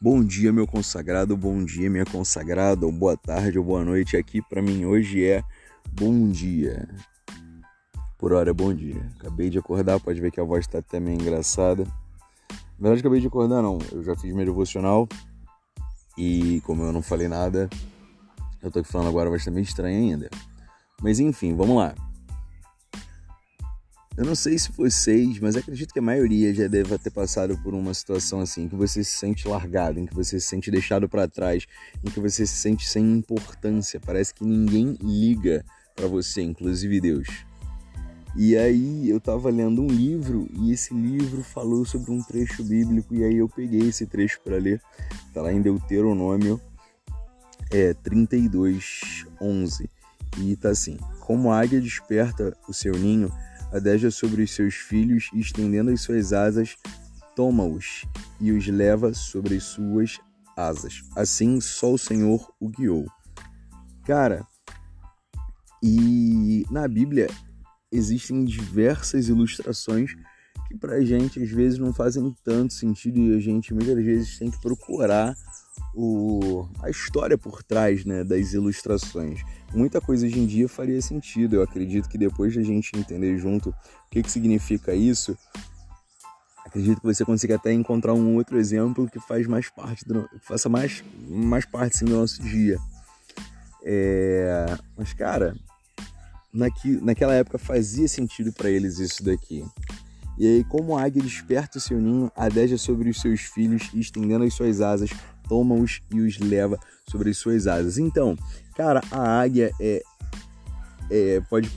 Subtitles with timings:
[0.00, 4.16] Bom dia, meu consagrado, bom dia, minha consagrada, ou boa tarde ou boa noite.
[4.16, 5.42] Aqui para mim hoje é
[5.90, 6.88] bom dia.
[8.16, 9.04] Por hora é bom dia.
[9.18, 11.82] Acabei de acordar, pode ver que a voz tá até meio engraçada.
[12.78, 13.78] Na verdade, acabei de acordar, não.
[13.90, 15.08] Eu já fiz meu devocional
[16.16, 17.68] e, como eu não falei nada,
[18.62, 20.30] eu tô aqui falando agora, vai estar meio estranho ainda.
[21.02, 21.92] Mas enfim, vamos lá.
[24.18, 27.72] Eu não sei se vocês, mas acredito que a maioria já deve ter passado por
[27.72, 31.08] uma situação assim, em que você se sente largado, em que você se sente deixado
[31.08, 31.68] para trás,
[32.04, 34.00] em que você se sente sem importância.
[34.04, 37.28] Parece que ninguém liga para você, inclusive Deus.
[38.34, 43.14] E aí eu tava lendo um livro e esse livro falou sobre um trecho bíblico
[43.14, 44.82] e aí eu peguei esse trecho para ler.
[45.32, 46.60] Tá lá em Deuteronômio
[47.70, 49.88] é 32, 11.
[50.38, 53.32] E tá assim: Como a águia desperta o seu ninho,
[53.72, 56.76] adeja sobre os seus filhos e, estendendo as suas asas,
[57.36, 58.04] toma-os
[58.40, 60.18] e os leva sobre as suas
[60.56, 61.02] asas.
[61.16, 63.06] Assim só o Senhor o guiou.
[64.04, 64.46] Cara,
[65.82, 67.28] e na Bíblia
[67.92, 70.14] existem diversas ilustrações
[70.68, 74.50] que pra gente às vezes não fazem tanto sentido e a gente muitas vezes tem
[74.50, 75.34] que procurar
[75.94, 79.40] o, a história por trás né, das ilustrações
[79.72, 81.56] muita coisa hoje em dia faria sentido.
[81.56, 83.74] Eu acredito que depois da gente entender junto o
[84.10, 85.36] que, que significa isso,
[86.64, 90.68] acredito que você consiga até encontrar um outro exemplo que faz mais parte do, faça
[90.68, 92.78] mais, mais parte assim, do nosso dia.
[93.84, 95.54] É, mas cara,
[96.52, 99.64] naqui, naquela época fazia sentido para eles isso daqui.
[100.38, 103.98] E aí, como a águia desperta o seu ninho, adeja sobre os seus filhos e
[103.98, 105.10] estendendo as suas asas,
[105.48, 107.98] toma-os e os leva sobre as suas asas.
[107.98, 108.36] Então,
[108.76, 110.02] cara, a águia é,
[111.10, 111.68] é, pode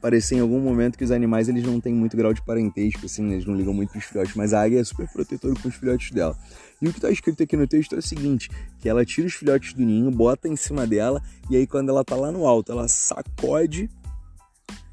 [0.00, 3.32] parecer em algum momento que os animais eles não têm muito grau de parentesco, assim,
[3.32, 6.10] eles não ligam muito os filhotes, mas a águia é super protetora com os filhotes
[6.10, 6.36] dela.
[6.80, 8.48] E o que está escrito aqui no texto é o seguinte,
[8.80, 12.02] que ela tira os filhotes do ninho, bota em cima dela, e aí quando ela
[12.02, 13.90] está lá no alto, ela sacode,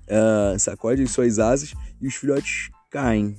[0.08, 3.36] uh, sacode as suas asas e os filhotes caem.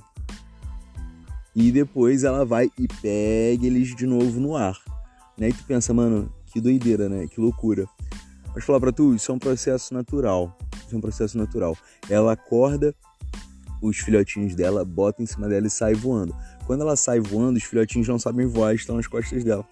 [1.55, 4.79] E depois ela vai e pega eles de novo no ar.
[5.35, 5.49] Né?
[5.49, 7.25] E tu pensa, mano, que doideira, né?
[7.27, 7.87] Que loucura.
[8.53, 10.55] Mas falar pra tu, isso é um processo natural.
[10.85, 11.75] Isso é um processo natural.
[12.07, 12.93] Ela acorda
[13.81, 16.35] os filhotinhos dela, bota em cima dela e sai voando.
[16.67, 19.67] Quando ela sai voando, os filhotinhos não sabem voar, estão nas costas dela.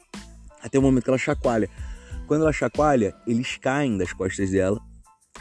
[0.63, 1.69] Até o momento que ela chacoalha.
[2.25, 4.81] Quando ela chacoalha, eles caem das costas dela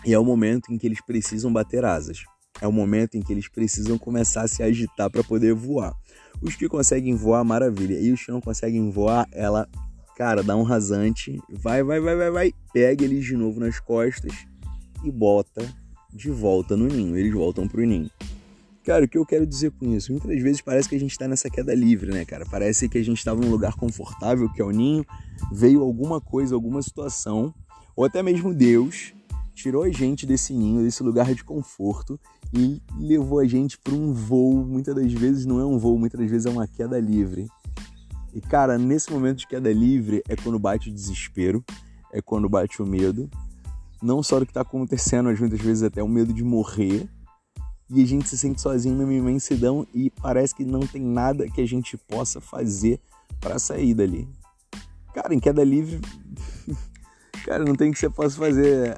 [0.04, 2.24] e é o momento em que eles precisam bater asas.
[2.60, 5.94] É o momento em que eles precisam começar a se agitar para poder voar.
[6.40, 7.98] Os que conseguem voar, maravilha.
[7.98, 9.68] E os que não conseguem voar, ela,
[10.16, 14.32] cara, dá um rasante, vai, vai, vai, vai, vai, pega eles de novo nas costas
[15.04, 15.62] e bota
[16.12, 17.16] de volta no ninho.
[17.16, 18.10] Eles voltam pro ninho.
[18.84, 20.12] Cara, o que eu quero dizer com isso?
[20.12, 22.44] Muitas vezes parece que a gente tá nessa queda livre, né, cara?
[22.44, 25.04] Parece que a gente estava num lugar confortável, que é o ninho,
[25.50, 27.54] veio alguma coisa, alguma situação,
[27.96, 29.14] ou até mesmo Deus
[29.54, 32.20] tirou a gente desse ninho, desse lugar de conforto
[32.54, 34.64] e levou a gente para um voo.
[34.64, 37.48] Muitas das vezes não é um voo, muitas das vezes é uma queda livre.
[38.32, 41.64] E cara, nesse momento de queda livre é quando bate o desespero,
[42.12, 43.28] é quando bate o medo,
[44.00, 47.08] não só do que está acontecendo, mas muitas vezes até o medo de morrer.
[47.90, 51.60] E a gente se sente sozinho numa imensidão e parece que não tem nada que
[51.60, 53.00] a gente possa fazer
[53.40, 54.28] para sair dali.
[55.12, 56.00] Cara, em queda livre,
[57.44, 58.96] cara, não tem que você possa fazer.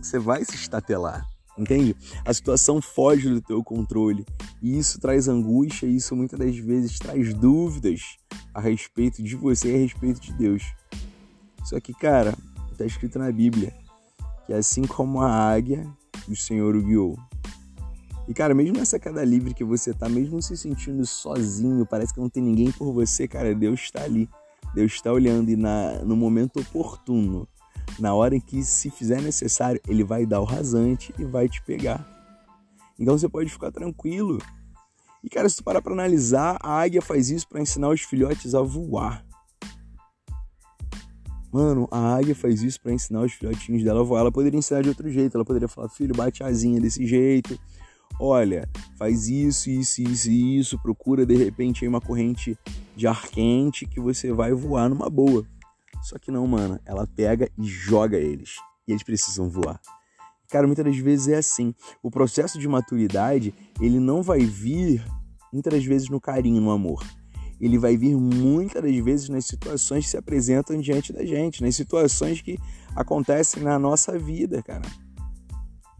[0.00, 1.26] Você vai se estatelar
[1.58, 1.96] entende?
[2.24, 4.24] A situação foge do teu controle
[4.62, 8.16] e isso traz angústia e isso muitas das vezes traz dúvidas
[8.54, 10.62] a respeito de você e a respeito de Deus.
[11.64, 12.34] Só que, cara,
[12.72, 13.74] está escrito na Bíblia
[14.46, 15.86] que assim como a águia,
[16.26, 17.18] o Senhor o guiou.
[18.26, 22.20] E, cara, mesmo nessa queda livre que você tá, mesmo se sentindo sozinho, parece que
[22.20, 24.28] não tem ninguém por você, cara, Deus está ali.
[24.74, 27.48] Deus está olhando e na, no momento oportuno
[27.98, 31.62] na hora em que, se fizer necessário, ele vai dar o rasante e vai te
[31.62, 32.06] pegar.
[32.98, 34.38] Então você pode ficar tranquilo.
[35.22, 38.54] E cara, se tu parar para analisar, a águia faz isso para ensinar os filhotes
[38.54, 39.24] a voar.
[41.52, 44.20] Mano, a águia faz isso para ensinar os filhotinhos dela a voar.
[44.20, 45.36] Ela poderia ensinar de outro jeito.
[45.36, 47.58] Ela poderia falar, filho, bate asinha desse jeito.
[48.20, 48.68] Olha,
[48.98, 50.78] faz isso, isso, isso isso.
[50.78, 52.58] Procura de repente uma corrente
[52.94, 55.44] de ar quente que você vai voar numa boa.
[56.02, 56.78] Só que não, mano.
[56.84, 58.56] Ela pega e joga eles.
[58.86, 59.80] E eles precisam voar.
[60.50, 61.74] Cara, muitas das vezes é assim.
[62.02, 65.04] O processo de maturidade, ele não vai vir
[65.52, 67.04] muitas das vezes no carinho, no amor.
[67.60, 71.74] Ele vai vir muitas das vezes nas situações que se apresentam diante da gente, nas
[71.74, 72.56] situações que
[72.94, 74.88] acontecem na nossa vida, cara.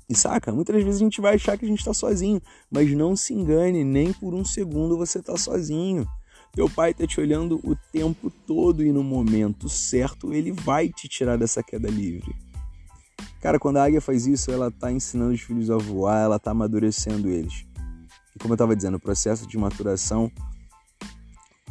[0.08, 0.50] E saca?
[0.50, 2.40] Muitas vezes a gente vai achar que a gente está sozinho,
[2.70, 6.06] mas não se engane, nem por um segundo você está sozinho.
[6.52, 11.08] Teu pai está te olhando o tempo todo e no momento certo ele vai te
[11.08, 12.34] tirar dessa queda livre.
[13.40, 16.50] Cara, quando a águia faz isso, ela está ensinando os filhos a voar, ela está
[16.50, 17.64] amadurecendo eles.
[18.34, 20.30] E como eu estava dizendo, o processo de maturação,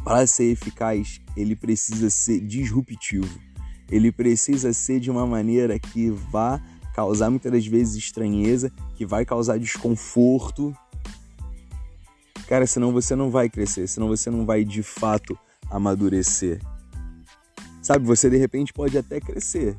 [0.02, 3.38] para ser eficaz, ele precisa ser disruptivo.
[3.90, 6.60] Ele precisa ser de uma maneira que vá
[6.94, 10.74] causar muitas das vezes estranheza, que vai causar desconforto.
[12.48, 15.38] Cara, senão você não vai crescer, senão você não vai de fato
[15.70, 16.58] amadurecer.
[17.82, 19.76] Sabe, você de repente pode até crescer,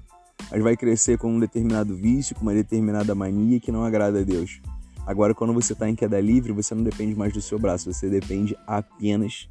[0.52, 4.24] mas vai crescer com um determinado vício, com uma determinada mania que não agrada a
[4.24, 4.62] Deus.
[5.04, 8.08] Agora, quando você está em queda livre, você não depende mais do seu braço, você
[8.08, 9.50] depende apenas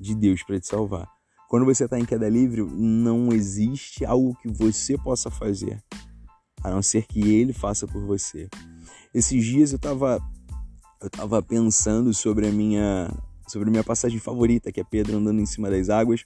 [0.00, 1.06] de Deus para te salvar.
[1.50, 5.78] Quando você está em queda livre, não existe algo que você possa fazer,
[6.64, 8.48] a não ser que Ele faça por você.
[9.12, 10.18] Esses dias eu estava
[11.00, 13.10] eu tava pensando sobre a minha
[13.48, 16.24] sobre a minha passagem favorita, que é Pedro andando em cima das águas.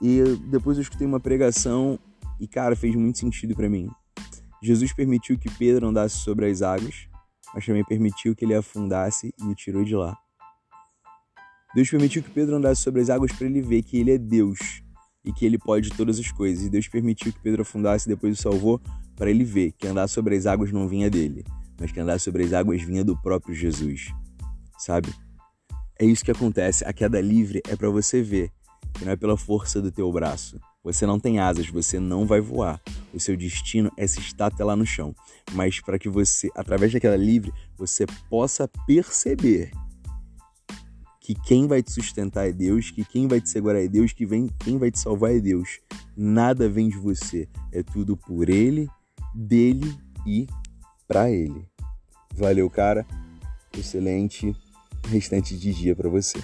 [0.00, 1.98] E depois eu escutei uma pregação
[2.38, 3.88] e, cara, fez muito sentido para mim.
[4.62, 7.08] Jesus permitiu que Pedro andasse sobre as águas,
[7.54, 10.16] mas também permitiu que ele afundasse e o tirou de lá.
[11.74, 14.58] Deus permitiu que Pedro andasse sobre as águas para ele ver que ele é Deus
[15.24, 16.64] e que ele pode todas as coisas.
[16.64, 18.80] E Deus permitiu que Pedro afundasse e depois o salvou
[19.16, 21.44] para ele ver que andar sobre as águas não vinha dele,
[21.78, 24.12] mas que andar sobre as águas vinha do próprio Jesus.
[24.78, 25.12] Sabe?
[25.98, 26.84] É isso que acontece.
[26.84, 28.50] A queda livre é para você ver
[28.94, 32.40] que não é pela força do teu braço, você não tem asas, você não vai
[32.40, 32.80] voar.
[33.12, 35.12] O seu destino é se até lá no chão.
[35.52, 39.72] Mas para que você, através daquela livre, você possa perceber
[41.20, 44.24] que quem vai te sustentar é Deus, que quem vai te segurar é Deus, que
[44.24, 45.80] vem, quem vai te salvar é Deus.
[46.16, 48.88] Nada vem de você, é tudo por Ele,
[49.34, 49.92] dele
[50.24, 50.46] e
[51.06, 51.64] para Ele.
[52.34, 53.06] Valeu, cara.
[53.76, 54.54] Excelente
[55.08, 56.38] restante de dia para você.